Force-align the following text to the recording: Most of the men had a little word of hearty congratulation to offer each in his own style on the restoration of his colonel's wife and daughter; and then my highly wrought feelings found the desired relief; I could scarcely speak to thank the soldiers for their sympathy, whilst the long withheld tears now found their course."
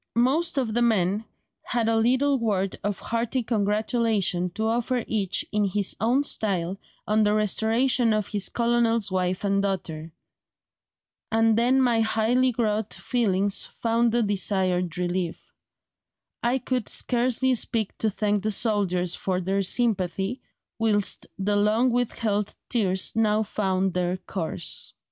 Most 0.17 0.57
of 0.57 0.73
the 0.73 0.81
men 0.81 1.25
had 1.61 1.87
a 1.87 1.95
little 1.95 2.39
word 2.39 2.75
of 2.83 2.97
hearty 2.97 3.43
congratulation 3.43 4.49
to 4.55 4.65
offer 4.65 5.03
each 5.07 5.45
in 5.51 5.65
his 5.65 5.95
own 5.99 6.23
style 6.23 6.79
on 7.07 7.23
the 7.23 7.35
restoration 7.35 8.11
of 8.11 8.25
his 8.29 8.49
colonel's 8.49 9.11
wife 9.11 9.43
and 9.43 9.61
daughter; 9.61 10.11
and 11.31 11.55
then 11.55 11.79
my 11.83 12.01
highly 12.01 12.55
wrought 12.57 12.95
feelings 12.95 13.65
found 13.65 14.11
the 14.11 14.23
desired 14.23 14.97
relief; 14.97 15.51
I 16.41 16.57
could 16.57 16.89
scarcely 16.89 17.53
speak 17.53 17.95
to 17.99 18.09
thank 18.09 18.41
the 18.41 18.49
soldiers 18.49 19.13
for 19.13 19.39
their 19.39 19.61
sympathy, 19.61 20.41
whilst 20.79 21.27
the 21.37 21.57
long 21.57 21.91
withheld 21.91 22.55
tears 22.69 23.15
now 23.15 23.43
found 23.43 23.93
their 23.93 24.17
course." 24.17 24.93